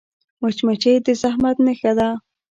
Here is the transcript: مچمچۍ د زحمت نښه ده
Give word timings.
مچمچۍ 0.41 0.95
د 1.05 1.07
زحمت 1.21 1.57
نښه 1.65 1.91
ده 1.99 2.09